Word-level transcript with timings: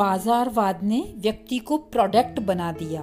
बाजारवाद 0.00 0.82
ने 0.82 1.14
व्यक्ति 1.16 1.58
को 1.58 1.76
प्रोडक्ट 1.78 2.40
बना 2.40 2.72
दिया। 2.72 3.02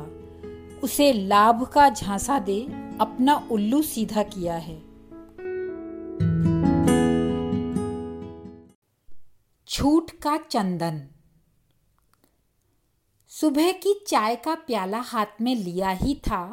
उसे 0.83 1.13
लाभ 1.13 1.63
का 1.65 1.89
झांसा 1.89 2.39
दे 2.39 2.59
अपना 3.01 3.35
उल्लू 3.51 3.81
सीधा 3.81 4.23
किया 4.23 4.55
है। 4.57 4.77
छूट 9.67 10.11
का 10.11 10.37
चंदन। 10.37 11.01
सुबह 13.31 13.71
की 13.71 13.93
चाय 14.07 14.35
का 14.35 14.55
प्याला 14.55 14.99
हाथ 14.99 15.41
में 15.41 15.55
लिया 15.55 15.89
ही 15.89 16.15
था 16.15 16.43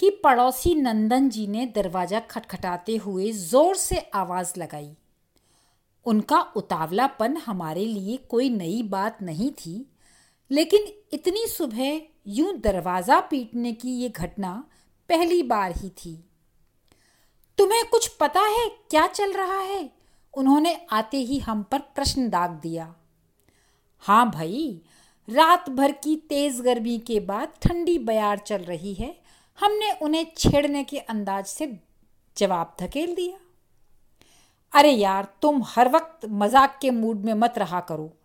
कि 0.00 0.10
पड़ोसी 0.24 0.74
नंदन 0.74 1.28
जी 1.28 1.46
ने 1.46 1.66
दरवाज़ा 1.66 2.20
खटखटाते 2.20 2.96
हुए 2.96 3.32
ज़ोर 3.32 3.76
से 3.76 3.98
आवाज़ 4.14 4.52
लगाई। 4.60 4.90
उनका 6.08 6.40
उतावलापन 6.56 7.36
हमारे 7.36 7.84
लिए 7.86 8.16
कोई 8.28 8.48
नई 8.50 8.82
बात 8.82 9.22
नहीं 9.22 9.50
थी, 9.52 9.74
लेकिन 10.50 10.86
इतनी 11.12 11.46
सुबह 11.46 12.00
यूँ 12.26 12.56
दरवाज़ा 12.58 13.18
पीटने 13.20 13.72
की 13.72 13.90
ये 13.92 14.08
घटना 14.08 14.52
पहली 15.08 15.42
बार 15.42 15.72
ही 15.72 15.88
थी। 15.88 16.14
तुम्हें 17.58 17.84
कुछ 17.84 18.06
पता 18.16 18.40
है 18.40 18.68
क्या 18.90 19.06
चल 19.06 19.32
रहा 19.32 19.58
है? 19.58 19.90
उन्होंने 20.34 20.74
आते 20.90 21.16
ही 21.16 21.38
हम 21.38 21.62
पर 21.62 21.78
प्रश्न 21.94 22.28
दाग 22.28 22.50
दिया। 22.62 22.94
हाँ 24.02 24.30
भाई, 24.30 24.82
रात 25.28 25.68
भर 25.70 25.92
की 25.94 26.14
तेज 26.28 26.60
गर्मी 26.60 26.98
के 26.98 27.18
बाद 27.20 27.52
ठंडी 27.62 27.98
बयार 27.98 28.38
चल 28.38 28.62
रही 28.62 28.94
है। 28.94 29.14
हमने 29.58 29.92
उन्हें 30.02 30.26
छेड़ने 30.36 30.84
के 30.84 30.98
अंदाज 30.98 31.46
से 31.46 31.66
जवाब 32.36 32.76
धकेल 32.80 33.14
दिया। 33.14 33.38
अरे 34.72 34.90
यार, 34.90 35.28
तुम 35.42 35.62
हर 35.62 35.88
वक्त 35.88 36.26
मज़ाक 36.26 36.78
के 36.82 36.90
मूड 36.90 37.24
में 37.24 37.34
मत 37.34 37.54
रहा 37.58 37.80
करो। 37.80 38.16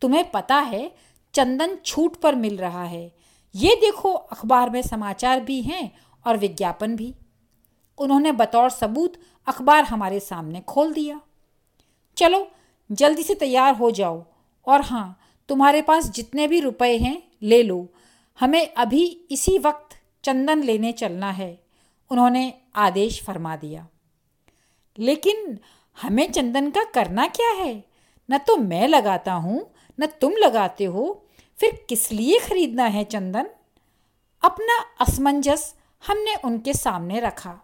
तुम्हें 0.00 0.30
पता 0.30 0.56
है, 0.56 0.94
चंदन 1.34 1.76
छूट 1.84 2.16
पर 2.16 2.34
मिल 2.34 2.56
रहा 2.56 2.84
है। 2.84 3.12
ये 3.54 3.74
देखो, 3.74 4.12
अखबार 4.12 4.70
में 4.70 4.82
समाचार 4.82 5.40
भी 5.40 5.62
हैं 5.62 5.92
और 6.26 6.36
विज्ञापन 6.36 6.96
भी। 6.96 7.14
उन्होंने 7.98 8.32
बतौर 8.32 8.70
सबूत 8.70 9.12
अखबार 9.46 9.84
हमारे 9.84 10.20
सामने 10.20 10.60
खोल 10.60 10.92
दिया। 10.92 11.20
चलो, 12.16 12.50
जल्दी 12.92 13.22
से 13.22 13.34
तैयार 13.34 13.74
हो 13.74 13.90
जाओ। 13.90 14.24
और 14.66 14.80
हाँ 14.80 15.18
तुम्हारे 15.48 15.82
पास 15.82 16.10
जितने 16.10 16.48
भी 16.48 16.60
रुपए 16.60 16.98
हैं, 16.98 17.22
ले 17.42 17.62
लो। 17.62 17.88
हमें 18.40 18.74
अभी 18.74 19.26
इसी 19.30 19.58
वक्त 19.58 19.96
चंदन 20.24 20.62
लेने 20.62 20.92
चलना 20.92 21.30
है, 21.30 21.62
उन्होंने 22.10 22.54
आदेश 22.76 23.24
फरमा 23.24 23.56
दिया। 23.56 23.88
लेकिन 24.98 25.58
हमें 26.00 26.32
चंदन 26.32 26.70
का 26.70 26.84
करना 26.84 27.26
क्या 27.26 27.50
है? 27.50 27.84
न 28.30 28.38
तो 28.38 28.56
मैं 28.56 28.88
लगाता 28.88 29.32
हूँ, 29.32 29.70
न 30.00 30.06
तुम 30.06 30.32
लगाते 30.32 30.84
हो, 30.84 31.24
फिर 31.56 31.86
किस 31.88 32.12
लिए 32.12 32.38
खरीदना 32.38 32.84
है 32.84 33.04
चंदन? 33.04 33.46
अपना 34.42 35.04
असमंजस 35.04 35.74
हमने 36.06 36.34
उनके 36.44 36.72
सामने 36.72 37.20
रखा। 37.20 37.58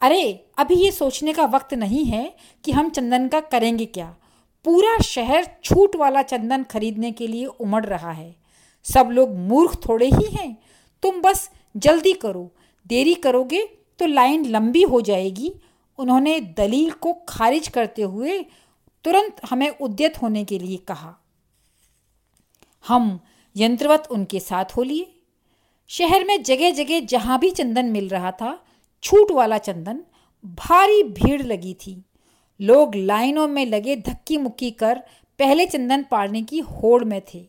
अरे, 0.00 0.46
अभी 0.58 0.74
ये 0.74 0.90
सोचने 0.90 1.32
का 1.32 1.44
वक्त 1.44 1.74
नहीं 1.74 2.04
है 2.04 2.36
कि 2.64 2.72
हम 2.72 2.90
चंदन 2.90 3.28
का 3.28 3.40
करेंगे 3.40 3.86
क्या। 3.86 4.16
पूरा 4.64 4.98
शहर 4.98 5.56
छूट 5.64 5.96
वाला 5.96 6.22
चंदन 6.22 6.62
खरीदने 6.62 7.12
के 7.12 7.26
लिए 7.26 7.46
उमड़ 7.46 7.86
रहा 7.86 8.12
है। 8.12 8.36
सब 8.84 9.08
लोग 9.10 9.36
मूर्ख 9.36 9.88
थोड़े 9.88 10.06
ही 10.06 10.36
हैं। 10.36 10.56
तुम 11.02 11.20
बस 11.20 11.50
जल्दी 11.76 12.12
करो। 12.12 12.52
देरी 12.86 13.14
करोगे 13.14 13.66
तो 13.98 14.06
लाइन 14.06 14.44
लंबी 14.44 14.82
हो 14.82 15.00
जाएगी 15.00 15.54
उन्होंने 15.98 16.40
दलील 16.40 16.90
को 16.90 17.12
खारिज 17.28 17.68
करते 17.68 18.02
हुए 18.02 18.46
तुरंत 19.04 19.36
हमें 19.50 19.68
उद्यत 19.68 20.22
होने 20.22 20.44
के 20.44 20.58
लिए 20.58 20.76
कहा। 20.76 21.14
हम 22.88 23.20
यंत्रवत 23.56 24.08
उनके 24.10 24.40
साथ 24.40 24.64
हो 24.76 24.82
लिए 24.82 25.12
शहर 25.88 26.24
में 26.24 26.42
जगह 26.42 26.70
जगह 26.70 27.00
जहाँ 27.00 27.38
भी 27.38 27.50
चंदन 27.50 27.86
मिल 27.86 28.08
रहा 28.08 28.30
था, 28.30 28.66
छूट 29.02 29.30
वाला 29.30 29.58
चंदन, 29.58 30.02
भारी 30.44 31.02
भीड़ 31.02 31.42
लगी 31.42 31.74
थी। 31.74 32.04
लोग 32.60 32.94
लाइनों 32.94 33.48
में 33.48 33.66
लगे 33.66 33.96
धक्की 33.96 34.38
मुक्की 34.38 34.70
कर 34.70 34.98
पहले 35.38 35.66
चंदन 35.66 36.02
पाड़ने 36.02 36.42
की 36.42 36.58
होड़ 36.58 37.04
में 37.04 37.22
थे। 37.34 37.46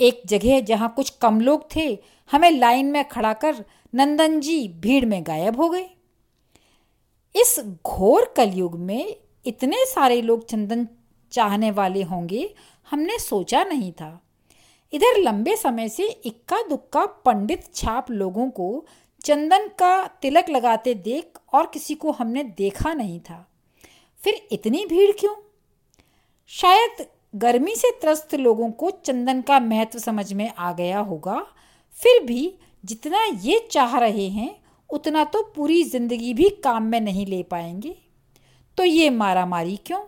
एक 0.00 0.22
जगह 0.26 0.60
जहाँ 0.60 0.92
कुछ 0.96 1.10
कम 1.10 1.40
लोग 1.40 1.76
थे, 1.76 1.98
हमें 2.30 2.50
लाइन 2.50 2.86
में 2.86 3.08
खड़ा 3.08 3.32
कर 3.32 3.64
नंदन 3.94 4.40
जी 4.40 4.68
भीड़ 4.68 5.06
में 5.06 5.22
गायब 5.26 5.60
हो 5.60 5.68
गए। 5.68 5.95
इस 7.36 7.60
घोर 7.86 8.34
कलयुग 8.36 8.78
में 8.78 9.16
इतने 9.46 9.84
सारे 9.84 10.22
लोग 10.22 10.46
चंदन 10.46 10.88
चाहने 11.32 11.70
वाले 11.70 12.02
होंगे, 12.02 12.54
हमने 12.90 13.18
सोचा 13.18 13.64
नहीं 13.64 13.92
था। 13.92 14.20
इधर 14.92 15.18
लंबे 15.18 15.56
समय 15.56 15.88
से 15.88 16.06
इक्का 16.06 16.62
दुक्का 16.62 17.06
पंडित 17.06 17.74
छाप 17.74 18.10
लोगों 18.10 18.50
को 18.50 18.86
चंदन 19.24 19.68
का 19.68 20.06
तिलक 20.06 20.50
लगाते 20.50 20.94
देख 20.94 21.38
और 21.52 21.66
किसी 21.66 21.94
को 21.94 22.10
हमने 22.10 22.42
देखा 22.42 22.94
नहीं 22.94 23.20
था। 23.20 23.48
फिर 24.24 24.48
इतनी 24.52 24.86
भीड़ 24.86 25.10
क्यों? 25.12 25.34
शायद 26.46 27.06
गर्मी 27.34 27.74
से 27.76 27.90
त्रस्त 27.90 28.34
लोगों 28.34 28.70
को 28.70 28.90
चंदन 28.90 29.40
का 29.40 29.60
महत्व 29.60 29.98
समझ 29.98 30.32
में 30.32 30.52
आ 30.58 30.72
गया 30.72 30.98
होगा। 30.98 31.46
फिर 31.92 32.22
भी 32.22 32.54
जितना 32.84 33.24
ये 33.24 33.68
चाह 33.70 33.98
रहे 33.98 34.28
हैं 34.28 34.65
उतना 34.90 35.24
तो 35.24 35.42
पूरी 35.56 35.82
ज़िंदगी 35.84 36.34
भी 36.34 36.48
काम 36.64 36.82
में 36.82 37.00
नहीं 37.00 37.26
ले 37.26 37.42
पाएँगे। 37.42 37.96
तो 38.78 38.84
ये 38.84 39.10
मारामारी 39.10 39.76
क्यों? 39.76 40.00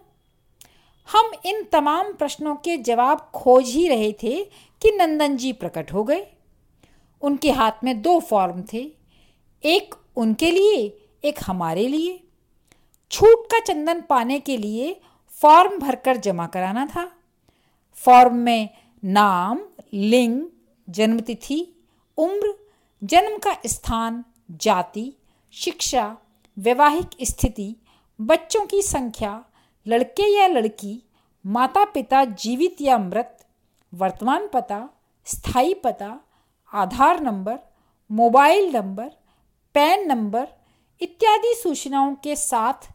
हम 1.08 1.30
इन 1.46 1.62
तमाम 1.64 2.12
प्रश्नों 2.12 2.54
के 2.54 2.76
जवाब 2.76 3.30
खोज 3.34 3.68
ही 3.68 3.88
रहे 3.88 4.12
थे 4.12 4.44
कि 4.82 4.90
नंदन 4.90 5.36
जी 5.36 5.52
प्रकट 5.52 5.92
हो 5.92 6.04
गए। 6.04 6.26
उनके 7.22 7.50
हाथ 7.50 7.84
में 7.84 8.02
दो 8.02 8.20
फॉर्म 8.20 8.62
थे, 8.72 8.92
एक 9.64 9.94
उनके 10.16 10.50
लिए, 10.50 10.98
एक 11.24 11.38
हमारे 11.46 11.88
लिए। 11.88 12.20
छूट 13.10 13.46
का 13.46 13.60
चंदन 13.60 14.00
पाने 14.00 14.40
के 14.40 14.56
लिए 14.56 15.00
फॉर्म 15.32 15.78
भरकर 15.78 16.16
जमा 16.16 16.46
कराना 16.46 16.86
था। 16.86 17.10
फॉर्म 17.96 18.36
में 18.36 18.68
नाम, 19.04 19.60
लिंग, 19.94 20.42
जन्मतिथि, 20.88 21.74
उम्र, 22.18 22.54
जन्म 23.02 23.38
का 23.38 23.56
स्थान 23.66 24.24
जाति, 24.50 25.12
शिक्षा, 25.52 26.16
वैवाहिक 26.58 27.10
स्थिति, 27.22 27.76
बच्चों 28.20 28.66
की 28.66 28.82
संख्या, 28.82 29.44
लड़के 29.86 30.36
या 30.36 30.46
लड़की 30.46 31.02
माता 31.46 31.84
पिता 31.84 32.24
जीवित 32.24 32.76
या 32.80 32.98
मृत, 32.98 33.46
वर्तमान 33.94 34.48
पता, 34.48 34.88
स्थायी 35.24 35.74
पता, 35.74 36.20
Aadhaar 36.72 37.20
number, 37.20 37.58
mobile 38.10 38.76
number, 38.76 39.08
PAN 39.74 40.06
number 40.06 40.48
इत्यादि 41.00 41.54
सूचनाओं 41.62 42.14
के 42.14 42.36
साथ 42.36 42.92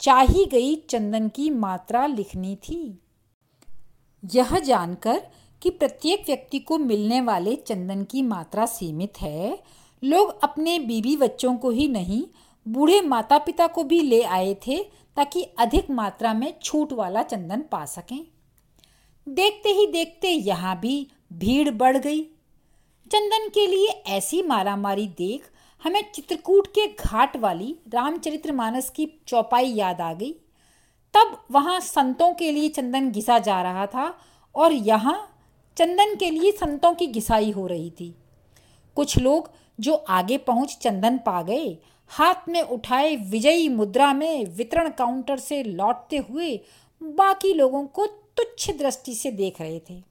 चाही 0.00 0.44
गई 0.44 0.76
चंदन 0.76 1.28
की 1.28 1.50
मात्रा 1.50 2.06
लिखनी 2.06 2.56
थी। 2.56 3.02
यह 4.24 4.58
जानकर 4.58 5.26
कि 5.62 5.70
प्रत्येक 5.70 6.22
व्यक्ति 6.26 6.58
को 6.58 6.78
मिलने 6.78 7.20
वाले 7.20 7.56
चंदन 7.56 8.04
की 8.04 8.22
मात्रा 8.22 8.66
सीमित 8.66 9.20
है 9.20 9.62
लोग 10.02 10.38
अपने 10.42 10.78
बीबी 10.78 11.16
बच्चों 11.16 11.56
को 11.56 11.70
ही 11.70 11.88
नहीं, 11.88 12.22
बूढ़े 12.66 13.00
माता 13.00 13.38
पिता 13.38 13.66
को 13.66 13.84
भी 13.84 14.00
ले 14.00 14.22
आए 14.22 14.54
थे 14.66 14.78
ताकि 15.16 15.42
अधिक 15.58 15.90
मात्रा 15.90 16.32
में 16.34 16.52
छूट 16.62 16.92
वाला 16.92 17.22
चंदन 17.22 17.64
पा 17.72 17.84
सकें। 17.84 18.26
देखते 19.26 19.68
ही 19.68 19.86
देखते 19.86 20.28
यहाँ 20.28 20.78
भी 20.80 21.06
भीड़ 21.32 21.70
बढ़ 21.70 21.96
गई। 21.96 22.22
चंदन 23.10 23.48
के 23.48 23.66
लिए 23.66 23.88
ऐसी 24.08 24.42
मारामारी 24.42 25.06
देख 25.08 25.50
हमें 25.82 26.02
चित्रकूट 26.14 26.66
के 26.68 26.86
घाट 26.88 27.36
वाली 27.36 27.74
रामचरितमानस 27.94 28.90
की 28.90 29.06
चौपाई 29.28 29.72
याद 29.72 30.00
आ 30.00 30.12
गई। 30.12 30.32
तब 31.14 31.36
वहाँ 31.50 31.80
संतों 31.80 32.32
के 32.34 32.50
लिए 32.52 32.68
चंदन 32.68 33.10
घिसा 33.10 33.38
जा 33.38 33.60
रहा 33.62 33.86
था 33.86 34.06
और 34.54 34.72
यहाँ 34.72 35.18
चंदन 35.76 36.14
के 36.14 36.30
लिए 36.30 36.52
संतों 36.52 36.92
की 36.94 37.06
घिसाई 37.06 37.50
हो 37.50 37.66
रही 37.66 37.90
थी। 37.90 38.14
कुछ 38.96 39.18
लोग 39.18 39.50
जो 39.78 39.94
आगे 39.94 40.38
पहुँच 40.38 40.76
चंदन 40.82 41.18
पा 41.18 41.40
गए। 41.42 41.76
हाथ 42.10 42.48
में 42.48 42.60
उठाए 42.62 43.14
विजयी 43.30 43.68
मुद्रा 43.68 44.12
में 44.12 44.44
वितरण 44.46 44.90
काउंटर 44.90 45.38
से 45.38 45.62
लौटते 45.62 46.16
हुए 46.30 46.60
बाकी 47.00 47.52
लोगों 47.54 47.86
को 47.86 48.06
तुच्छ 48.06 48.70
दृष्टि 48.70 49.14
से 49.14 49.30
देख 49.30 49.60
रहे 49.60 49.80
थे। 49.90 50.02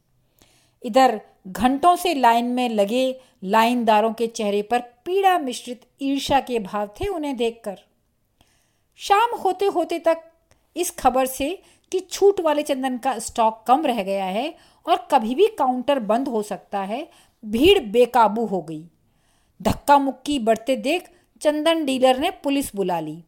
इधर 0.83 1.19
घंटों 1.47 1.95
से 1.95 2.13
लाइन 2.13 2.45
में 2.45 2.69
लगे 2.69 3.19
लाइनदारों 3.43 4.13
के 4.13 4.27
चेहरे 4.27 4.61
पर 4.61 4.79
पीड़ा 5.05 5.37
मिश्रित 5.39 5.81
ईर्षा 6.01 6.39
के 6.39 6.59
भाव 6.59 6.89
थे 7.01 7.07
उन्हें 7.07 7.35
देखकर। 7.37 7.79
शाम 8.99 9.35
होते 9.35 9.65
होते 9.65 9.99
तक 9.99 10.21
इस 10.75 10.91
खबर 10.91 11.25
से 11.25 11.49
कि 11.91 11.99
छूट 11.99 12.39
वाले 12.39 12.63
चंदन 12.63 12.97
का 12.97 13.17
स्टॉक 13.19 13.63
कम 13.67 13.85
रह 13.85 14.01
गया 14.03 14.25
है 14.25 14.53
और 14.85 15.07
कभी 15.11 15.35
भी 15.35 15.47
काउंटर 15.47 15.99
बंद 15.99 16.27
हो 16.27 16.41
सकता 16.41 16.79
है, 16.79 17.07
भीड़ 17.43 17.79
बेकाबू 17.79 18.45
हो 18.45 18.61
गई। 18.61 18.83
धक्का 19.65 19.97
मुक्की 19.99 20.37
बढ़ते 20.39 20.75
देख 20.77 21.09
चंदन 21.41 21.85
डीलर 21.85 22.19
ने 22.19 22.29
पुलिस 22.43 22.75
बुला 22.75 22.99
ली। 22.99 23.23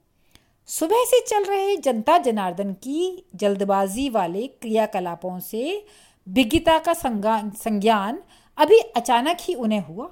सुबह 0.69 1.03
से 1.05 1.19
चल 1.27 1.43
रहे 1.43 1.75
जनता 1.77 2.17
जनार्दन 2.17 2.73
की 2.73 3.23
जल्दबाजी 3.35 4.09
वाले 4.09 4.47
क्रियाकलापों 4.47 5.39
से 5.39 5.83
विज्ञता 6.27 6.77
का 6.79 6.93
संज्ञान 6.93 8.19
अभी 8.57 8.79
अचानक 8.95 9.37
ही 9.41 9.53
उन्हें 9.55 9.79
हुआ। 9.79 10.09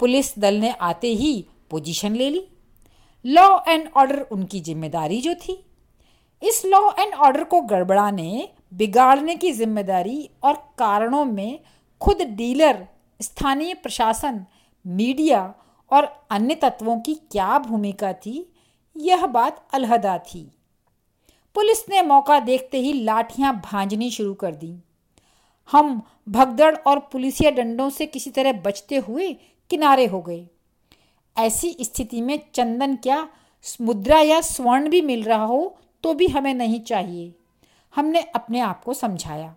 पुलिस 0.00 0.38
दल 0.38 0.54
ने 0.54 0.70
आते 0.82 1.08
ही 1.14 1.34
पोजीशन 1.70 2.14
ले 2.14 2.30
ली। 2.30 2.46
लॉ 3.24 3.48
एंड 3.68 3.88
ऑर्डर 3.96 4.20
उनकी 4.22 4.60
ज़िम्मेदारी 4.60 5.20
जो 5.20 5.34
थी। 5.36 5.62
इस 6.42 6.62
लॉ 6.66 6.80
एंड 6.92 7.14
ऑर्डर 7.14 7.44
को 7.44 7.60
गड़बड़ाने, 7.62 8.48
बिगाड़ने 8.74 9.34
की 9.36 9.52
ज़िम्मेदारी 9.52 10.28
और 10.42 10.54
कारणों 10.78 11.24
में 11.24 11.58
खुद 12.00 12.22
डीलर, 12.30 12.86
स्थानीय 13.20 13.74
प्रशासन 13.74 14.44
मीडिया 14.86 15.54
और 15.92 16.26
अन्य 16.30 16.54
तत्वों 16.54 17.00
की 17.00 17.14
क्या 17.14 17.58
भूमिका 17.58 18.12
थी, 18.12 18.52
यह 18.96 19.26
बात 19.26 19.66
अलहदा 19.72 20.18
थी। 20.18 20.50
पुलिस 21.54 21.88
ने 21.88 22.02
मौका 22.02 22.40
देखते 22.40 22.78
ही 22.78 22.92
लाठियाँ 22.92 23.60
भांजनी 23.64 24.10
शुरू 24.10 24.34
कर 24.34 24.54
दी। 24.54 24.76
हम 25.72 26.02
भगदड़ 26.28 26.76
और 26.76 26.98
पुलिसिया 26.98 27.50
डंडों 27.50 27.90
से 27.90 28.06
किसी 28.06 28.30
तरह 28.30 28.52
बचते 28.52 28.96
हुए 28.96 29.32
किनारे 29.70 30.06
हो 30.06 30.20
गए। 30.22 30.48
ऐसी 31.38 31.76
स्थिति 31.80 32.20
में 32.20 32.40
चंदन 32.54 32.96
क्या 32.96 33.28
मुद्रा 33.80 34.20
या 34.20 34.40
स्वर्ण 34.40 34.88
भी 34.88 35.00
मिल 35.00 35.22
रहा 35.22 35.44
हो 35.44 35.78
तो 36.02 36.14
भी 36.14 36.26
हमें 36.26 36.54
नहीं 36.54 36.80
चाहिए। 36.80 37.34
हमने 37.94 38.22
अपने 38.22 38.60
आप 38.60 38.84
को 38.84 38.94
समझाया। 38.94 39.56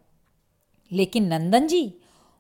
लेकिन 0.92 1.26
नंदन 1.26 1.68
जी, 1.68 1.94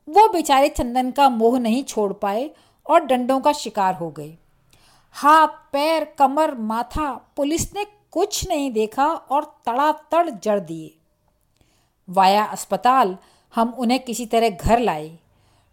वो 0.09 0.27
बेचारे 0.27 0.69
चंदन 0.69 1.11
का 1.11 1.29
मोह 1.29 1.59
नहीं 1.59 1.83
छोड़ 1.83 2.13
पाए 2.13 2.51
और 2.87 3.05
डंडों 3.05 3.39
का 3.39 3.51
शिकार 3.51 3.93
हो 3.93 4.09
गए। 4.09 4.37
हाथ, 5.15 5.47
पैर, 5.73 6.03
कमर, 6.19 6.55
माथा 6.55 7.11
पुलिस 7.35 7.73
ने 7.75 7.85
कुछ 8.11 8.47
नहीं 8.49 8.71
देखा 8.71 9.05
और 9.05 9.43
तड़ातड़ 9.65 10.29
जड़ 10.29 10.59
दिए। 10.59 10.93
वाया 12.07 12.43
अस्पताल, 12.43 13.17
हम 13.53 13.69
उन्हें 13.69 13.99
किसी 13.99 14.25
तरह 14.25 14.49
घर 14.49 14.79
लाए। 14.79 15.17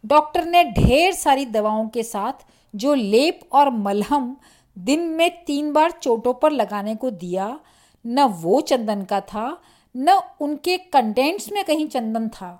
डॉक्टर 0.04 0.44
ने 0.44 0.64
ढेर 0.64 1.12
सारी 1.12 1.46
दवाओं 1.46 1.88
के 1.88 2.02
साथ 2.02 2.46
जो 2.74 2.94
लेप 2.94 3.40
और 3.52 3.70
मलहम 3.70 4.36
दिन 4.76 5.00
में 5.08 5.44
तीन 5.44 5.72
बार 5.72 5.90
चोटों 5.90 6.32
पर 6.34 6.52
लगाने 6.52 6.94
को 6.94 7.10
दिया, 7.10 7.58
न 8.04 8.22
वो 8.22 8.60
चंदन 8.60 9.02
का 9.02 9.20
था, 9.20 9.60
न 9.94 10.20
उनके 10.40 10.76
कंटेंट्स 10.78 11.52
में 11.52 11.64
कहीं 11.64 11.86
चंदन 11.88 12.28
था। 12.28 12.58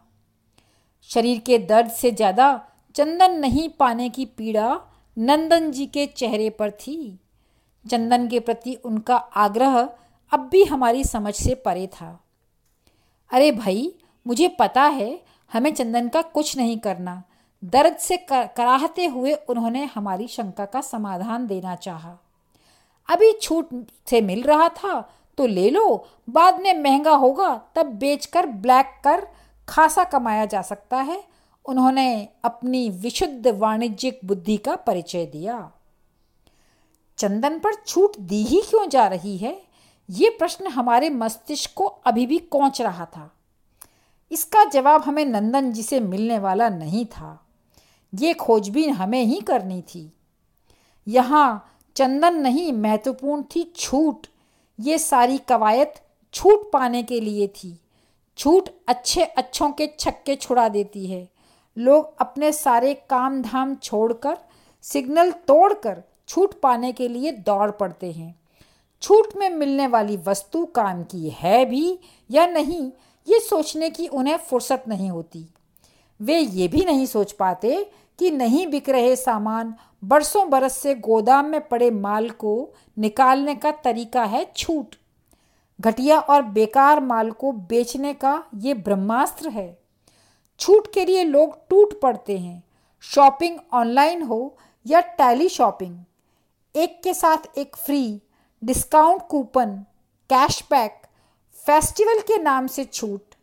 शरीर 1.10 1.38
के 1.38 1.58
दर्द 1.58 1.90
से 1.90 2.10
ज़्यादा 2.10 2.49
चंदन 2.94 3.32
नहीं 3.32 3.68
पाने 3.68 4.08
की 4.08 4.24
पीड़ा 4.26 4.80
नंदन 5.16 5.70
जी 5.70 5.86
के 5.86 6.06
चेहरे 6.06 6.50
पर 6.50 6.70
थी। 6.70 7.18
चंदन 7.90 8.26
के 8.28 8.40
प्रति 8.40 8.74
उनका 8.74 9.16
आग्रह 9.16 9.78
अब 10.32 10.48
भी 10.48 10.64
हमारी 10.64 11.04
समझ 11.04 11.34
से 11.34 11.54
परे 11.54 11.86
था। 11.86 12.18
अरे 13.30 13.50
भाई, 13.52 13.92
मुझे 14.26 14.48
पता 14.48 14.82
है 14.82 15.20
हमें 15.52 15.72
चंदन 15.74 16.08
का 16.08 16.22
कुछ 16.22 16.56
नहीं 16.56 16.78
करना। 16.78 17.22
दर्द 17.62 17.96
से 17.96 18.16
कराहते 18.30 19.06
हुए 19.06 19.32
उन्होंने 19.32 19.84
हमारी 19.84 20.28
शंका 20.28 20.64
का 20.64 20.80
समाधान 20.80 21.46
देना 21.46 21.74
चाहा। 21.76 22.16
अभी 23.08 23.32
छूट 23.32 23.68
से 24.06 24.20
मिल 24.20 24.42
रहा 24.42 24.68
था 24.68 25.00
तो 25.38 25.46
ले 25.46 25.68
लो, 25.70 26.06
बाद 26.30 26.60
में 26.60 26.82
महँगा 26.82 27.14
होगा 27.14 27.54
तब 27.74 27.86
बेचकर, 27.86 28.46
ब्लैक 28.46 28.86
कर, 29.04 29.26
खासा 29.68 30.04
कमाया 30.04 30.44
जा 30.44 30.62
सकता 30.62 30.96
है। 30.96 31.31
उन्होंने 31.67 32.29
अपनी 32.44 32.91
विशुद्ध 32.91 33.47
वाणिज्यिक 33.47 34.20
बुद्धि 34.25 34.56
का 34.56 34.76
परिचय 34.76 35.26
दिया। 35.26 35.73
चंदन 37.19 37.59
पर 37.59 37.75
छूट 37.75 38.19
दी 38.19 38.43
ही 38.43 38.61
क्यों 38.61 38.88
जा 38.88 39.06
रही 39.06 39.37
है? 39.37 39.62
ये 40.11 40.31
प्रश्न 40.31 40.67
हमारे 40.67 41.11
मस्तिष्क 41.11 41.70
को 41.76 41.85
अभी 41.85 42.26
भी 42.26 42.38
कोच 42.38 42.81
रहा 42.81 43.05
था। 43.05 43.37
इसका 44.31 44.64
जवाब 44.64 45.03
हमें 45.03 45.25
नंदन 45.25 45.73
जी 45.73 45.82
से 45.82 46.00
मिलने 46.00 46.38
वाला 46.38 46.69
नहीं 46.69 47.06
था। 47.06 47.47
ये 48.14 48.35
खोजबीन 48.35 48.91
हमें 48.91 49.25
ही 49.25 49.41
करनी 49.41 49.82
थी। 49.82 50.12
यहाँ 51.09 51.76
चंदन 51.97 52.35
नहीं, 52.35 52.73
महत्वपूर्ण 52.73 53.43
थी 53.43 53.73
छूट। 53.76 54.26
ये 54.81 54.99
सारी 54.99 55.38
कवायद 55.38 55.93
छूट 56.32 56.73
पाने 56.73 57.03
के 57.03 57.20
लिए 57.20 57.49
थी। 57.49 57.81
छूट 58.37 58.69
अच्छे 58.88 59.25
अच्छों 59.25 59.70
के 59.70 59.91
छक्के 60.00 60.37
छुड़ा 60.37 60.69
देती 60.69 61.06
है। 61.06 61.31
लोग 61.76 62.14
अपने 62.20 62.52
सारे 62.52 62.94
काम 63.10 63.42
धाम 63.42 63.74
छोड़कर, 63.74 64.38
सिग्नल 64.82 65.30
तोड़कर 65.30 66.02
छूट 66.28 66.60
पाने 66.60 66.92
के 66.92 67.08
लिए 67.08 67.32
दौड़ 67.32 67.70
पड़ते 67.70 68.12
हैं। 68.12 68.34
छूट 69.02 69.36
में 69.36 69.50
मिलने 69.50 69.86
वाली 69.86 70.16
वस्तु 70.16 70.64
काम 70.66 71.02
की 71.02 71.28
है 71.28 71.64
भी 71.64 71.98
या 72.30 72.46
नहीं, 72.46 72.92
ये 73.28 73.40
सोचने 73.40 73.90
की 73.90 74.06
उन्हें 74.06 74.36
फुर्सत 74.36 74.84
नहीं 74.88 75.10
होती। 75.10 75.46
वे 76.20 76.38
ये 76.38 76.69
भी 76.69 76.84
नहीं 76.84 77.06
सोच 77.06 77.32
पाते 77.32 77.90
कि 78.18 78.30
नहीं 78.30 78.66
बिक 78.66 78.88
रहे 78.88 79.16
सामान 79.16 79.75
बरसों 80.04 80.50
बरस 80.50 80.76
से 80.76 80.94
गोदाम 80.94 81.46
में 81.46 81.68
पड़े 81.68 81.90
माल 81.90 82.30
को 82.30 82.75
निकालने 82.98 83.54
का 83.54 83.70
तरीका 83.70 84.25
है 84.25 84.46
छूट। 84.56 84.94
घटिया 85.80 86.18
और 86.18 86.42
बेकार 86.42 87.00
माल 87.00 87.30
को 87.30 87.52
बेचने 87.52 88.14
का 88.14 88.44
ये 88.54 88.75
ब्रह्मास्त्र 88.75 89.48
है। 89.48 89.81
छूट 90.62 90.93
के 90.94 91.05
लिए 91.05 91.23
लोग 91.25 91.56
टूट 91.69 92.00
पड़ते 92.00 92.38
हैं। 92.38 92.62
शॉपिंग 93.05 93.59
ऑनलाइन 93.73 94.23
हो 94.23 94.56
या 94.87 95.00
टैली 95.00 95.49
शॉपिंग, 95.49 95.97
एक 96.75 97.00
के 97.03 97.14
साथ 97.14 97.59
एक 97.59 97.76
free, 97.76 98.20
discount 98.62 99.23
coupon, 99.31 99.75
cashback, 100.31 101.03
festival 101.56 102.20
के 102.20 102.38
नाम 102.38 102.67
से 102.67 102.85
छूट, 102.85 103.35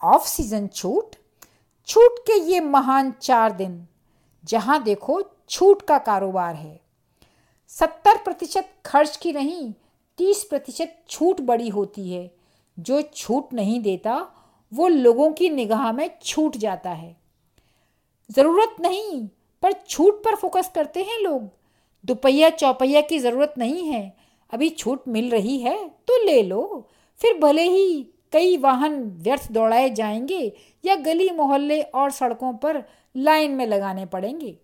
ऑफ़ 0.00 0.26
सीज़न 0.28 0.66
छूट 0.66 1.16
छूट 1.88 2.18
के 2.18 2.40
ये 2.42 2.60
महान 2.60 3.12
चार 3.12 3.52
दिन, 3.52 3.86
जहाँ 4.44 4.82
देखो 4.82 5.22
छूट 5.48 5.82
का 5.82 5.98
कारोबार 5.98 6.54
है। 6.54 6.80
सत्तर 7.70 8.16
प्रतिशत 8.16 8.68
खर्च 8.86 9.16
की 9.16 9.32
नहीं, 9.32 9.72
तीस 10.18 10.44
प्रतिशत 10.44 10.96
छूट 11.08 11.40
बड़ी 11.40 11.68
होती 11.68 12.12
है, 12.12 12.30
जो 12.78 13.02
छूट 13.02 13.52
नहीं 13.52 13.80
देता 13.82 14.26
वो 14.74 14.88
लोगों 14.88 15.30
की 15.32 15.48
निगाह 15.50 15.92
में 15.92 16.10
छूट 16.22 16.56
जाता 16.56 16.90
है। 16.90 17.16
ज़रूरत 18.30 18.76
नहीं, 18.80 19.26
पर 19.62 19.72
छूट 19.72 20.24
पर 20.24 20.34
फोकस 20.34 20.70
करते 20.74 21.02
हैं 21.02 21.20
लोग। 21.22 21.50
दुपहिया 22.04 22.50
चौपहिया 22.50 23.00
की 23.00 23.18
ज़रूरत 23.18 23.54
नहीं 23.58 23.84
है। 23.84 24.16
अभी 24.52 24.68
छूट 24.70 25.08
मिल 25.08 25.30
रही 25.30 25.58
है 25.58 25.76
तो 25.88 26.24
ले 26.24 26.42
लो। 26.42 26.88
फिर 27.20 27.38
भले 27.38 27.62
ही 27.62 28.02
कई 28.32 28.56
वाहन 28.56 29.00
व्यर्थ 29.20 29.52
दौड़ाए 29.52 29.90
जाएँगे 29.90 30.52
या 30.84 30.94
गली 30.96 31.30
मोहल्ले 31.30 31.80
और 31.82 32.10
सड़कों 32.10 32.52
पर 32.52 32.82
लाइन 33.16 33.50
में 33.50 33.66
लगाने 33.66 34.06
पड़ेंगे। 34.06 34.56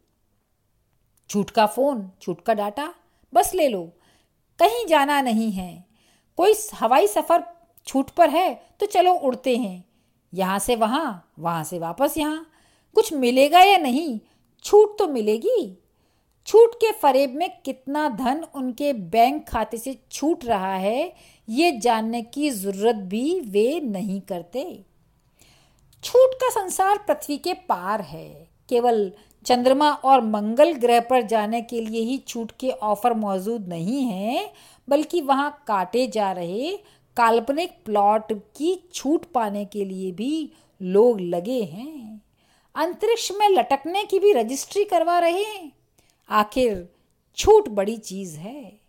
छूट 1.30 1.50
का 1.50 1.66
फ़ोन, 1.66 2.10
छूट 2.22 2.40
का 2.40 2.54
डाटा, 2.54 2.94
बस 3.34 3.54
ले 3.54 3.68
लो। 3.68 3.82
कहीं 4.58 4.86
जाना 4.86 5.20
नहीं 5.20 5.50
है। 5.50 5.84
कोई 6.36 6.54
हवाई 6.74 7.06
सफ़र 7.06 7.44
छूट 7.86 8.10
पर 8.10 8.30
है 8.30 8.54
तो 8.80 8.86
चलो 8.86 9.14
उड़ते 9.14 9.56
हैं। 9.56 9.84
यहाँ 10.32 10.58
से 10.58 10.76
वहाँ 10.76 11.32
वहाँ 11.38 11.64
से 11.64 11.78
वापस 11.78 12.14
यहाँ। 12.18 12.46
कुछ 12.96 13.12
मिलेगा 13.12 13.60
या 13.60 13.76
नहीं? 13.76 14.18
छूट 14.64 14.98
तो 14.98 15.06
मिलेगी। 15.08 15.76
छूट 16.48 16.74
के 16.74 16.90
फरेब 16.92 17.34
में 17.34 17.48
कितना 17.64 18.08
धन 18.08 18.44
उनके 18.54 18.92
बैंक 18.92 19.48
खाते 19.48 19.76
से 19.76 19.96
छूट 20.12 20.44
रहा 20.44 20.74
है, 20.74 21.12
ये 21.48 21.70
जानने 21.72 22.22
की 22.24 22.50
ज़रूरत 22.50 22.96
भी 23.04 23.40
वे 23.40 23.80
नहीं 23.80 24.20
करते। 24.20 24.64
छूट 26.04 26.34
का 26.34 26.48
संसार 26.50 26.98
पृथ्वी 26.98 27.36
के 27.38 27.54
पार 27.68 28.00
है। 28.00 28.28
केवल 28.68 29.10
चंद्रमा 29.46 29.90
और 29.90 30.20
मंगल 30.20 30.72
ग्रह 30.74 31.00
पर 31.00 31.22
जाने 31.22 31.60
के 31.62 31.80
लिए 31.80 32.00
ही 32.00 32.16
छूट 32.18 32.52
के 32.60 32.70
ऑफ़र 32.70 33.14
मौजूद 33.14 33.68
नहीं 33.68 34.02
हैं, 34.02 34.50
बल्कि 34.88 35.20
वहाँ 35.20 35.50
काटे 35.66 36.06
जा 36.06 36.30
रहे 36.32 36.72
काल्पनिक 37.16 37.70
प्लॉट 37.84 38.32
की 38.56 38.74
छूट 38.94 39.24
पाने 39.24 39.64
के 39.64 39.84
लिए 39.84 40.10
भी 40.12 40.52
लोग 40.80 41.20
लगे 41.20 41.62
हैं। 41.62 42.20
अंतरिक्ष 42.74 43.30
में 43.32 43.48
लटकने 43.48 44.04
की 44.04 44.18
भी 44.18 44.32
रजिस्ट्री 44.32 44.84
करवा 44.84 45.18
रहे 45.18 45.42
हैं। 45.42 45.72
आखिर 46.28 46.88
छूट 47.38 47.68
बड़ी 47.68 47.96
चीज़ 47.96 48.36
है। 48.36 48.80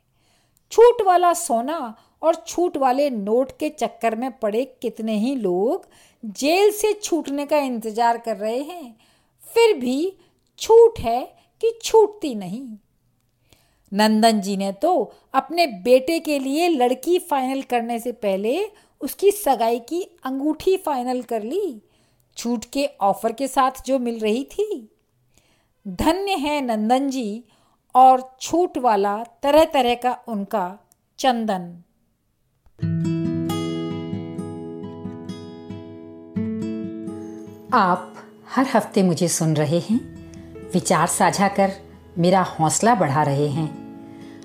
छूट 0.71 1.01
वाला 1.01 1.33
सोना 1.33 1.95
और 2.21 2.35
छूट 2.47 2.77
वाले 2.77 3.09
नोट 3.09 3.51
के 3.51 3.69
चक्कर 3.69 4.15
में 4.15 4.31
पड़े 4.39 4.63
कितने 4.81 5.17
ही 5.17 5.35
लोग 5.35 5.87
जेल 6.23 6.71
से 6.71 6.93
छूटने 6.93 7.45
का 7.45 7.57
इंतज़ार 7.57 8.17
कर 8.17 8.37
रहे 8.37 8.61
हैं। 8.61 8.95
फिर 9.43 9.77
भी 9.77 10.13
छूट 10.59 10.99
है 10.99 11.23
कि 11.61 11.71
छूटती 11.83 12.33
नहीं। 12.35 12.65
नंदन 13.91 14.41
जी 14.41 14.57
ने 14.57 14.71
तो 14.71 15.13
अपने 15.33 15.65
बेटे 15.67 16.19
के 16.19 16.39
लिए 16.39 16.67
लड़की 16.67 17.19
फाइनल 17.19 17.61
करने 17.61 17.99
से 17.99 18.11
पहले 18.11 18.59
उसकी 19.01 19.31
सगाई 19.31 19.79
की 19.79 20.01
अंगूठी 20.23 20.77
फाइनल 20.77 21.21
कर 21.21 21.43
ली, 21.43 21.81
छूट 22.37 22.65
के 22.65 22.85
ऑफ़र 23.01 23.31
के 23.31 23.47
साथ 23.47 23.71
जो 23.85 23.99
मिल 23.99 24.19
रही 24.19 24.43
थी। 24.43 24.89
धन्य 25.87 26.31
है 26.31 26.61
नंदन 26.61 27.09
जी 27.09 27.43
और 27.95 28.37
छूट 28.41 28.77
वाला 28.77 29.23
तरह 29.43 29.63
तरह 29.63 29.95
का 29.95 30.17
उनका 30.27 30.79
चंदन। 31.19 31.83
आप 37.73 38.13
हर 38.49 38.67
हफ़्ते 38.73 39.03
मुझे 39.03 39.27
सुन 39.27 39.55
रहे 39.55 39.79
हैं। 39.79 39.99
विचार 40.73 41.07
साझा 41.07 41.47
कर 41.47 41.71
मेरा 42.17 42.41
हौसला 42.41 42.95
बढ़ा 42.95 43.23
रहे 43.23 43.47
हैं। 43.47 43.80